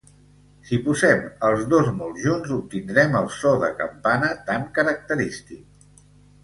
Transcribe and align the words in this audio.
Si 0.69 0.77
posem 0.85 1.19
els 1.49 1.67
dos 1.73 1.91
molt 1.99 2.21
junts 2.23 2.55
obtindrem 2.57 3.19
el 3.21 3.31
so 3.37 3.53
de 3.67 3.71
campana 3.85 4.35
tan 4.51 4.69
característic. 4.81 5.97